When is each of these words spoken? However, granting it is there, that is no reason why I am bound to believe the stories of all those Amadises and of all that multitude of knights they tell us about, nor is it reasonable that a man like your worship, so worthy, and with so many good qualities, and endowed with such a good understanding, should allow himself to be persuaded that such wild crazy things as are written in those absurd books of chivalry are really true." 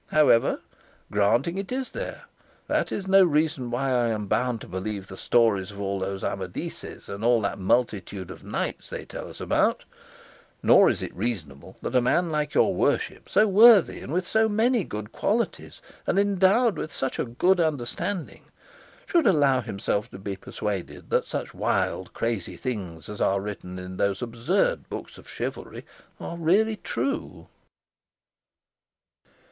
However, 0.07 0.61
granting 1.11 1.59
it 1.59 1.71
is 1.71 1.91
there, 1.91 2.23
that 2.65 2.91
is 2.91 3.05
no 3.07 3.23
reason 3.23 3.69
why 3.69 3.91
I 3.91 4.07
am 4.07 4.25
bound 4.25 4.59
to 4.61 4.67
believe 4.67 5.05
the 5.05 5.15
stories 5.15 5.69
of 5.69 5.79
all 5.79 5.99
those 5.99 6.23
Amadises 6.23 7.07
and 7.07 7.23
of 7.23 7.29
all 7.29 7.41
that 7.41 7.59
multitude 7.59 8.31
of 8.31 8.43
knights 8.43 8.89
they 8.89 9.05
tell 9.05 9.27
us 9.29 9.39
about, 9.39 9.85
nor 10.63 10.89
is 10.89 11.03
it 11.03 11.13
reasonable 11.15 11.77
that 11.83 11.93
a 11.93 12.01
man 12.01 12.31
like 12.31 12.55
your 12.55 12.73
worship, 12.73 13.29
so 13.29 13.47
worthy, 13.47 13.99
and 13.99 14.11
with 14.11 14.27
so 14.27 14.49
many 14.49 14.83
good 14.83 15.11
qualities, 15.11 15.81
and 16.07 16.17
endowed 16.17 16.77
with 16.77 16.91
such 16.91 17.19
a 17.19 17.23
good 17.25 17.59
understanding, 17.59 18.45
should 19.05 19.27
allow 19.27 19.61
himself 19.61 20.09
to 20.09 20.17
be 20.17 20.35
persuaded 20.35 21.11
that 21.11 21.25
such 21.27 21.53
wild 21.53 22.11
crazy 22.11 22.57
things 22.57 23.07
as 23.07 23.21
are 23.21 23.39
written 23.39 23.77
in 23.77 23.97
those 23.97 24.23
absurd 24.23 24.89
books 24.89 25.19
of 25.19 25.29
chivalry 25.29 25.85
are 26.19 26.37
really 26.37 26.77
true." 26.77 27.49